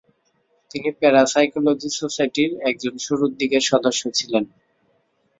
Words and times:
তিনি 0.71 0.89
প্যারাসাইকোলজি 0.99 1.89
সোসাইটির 1.99 2.51
একজন 2.69 2.93
শুরুর 3.05 3.31
দিকের 3.39 3.63
সদস্য 3.71 4.01
ছিলেন। 4.17 4.43